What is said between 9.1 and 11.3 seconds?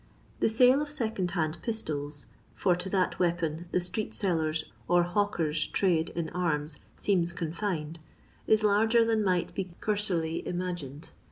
might be cursorily ima gined.